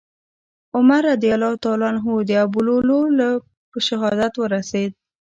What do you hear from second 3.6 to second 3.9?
په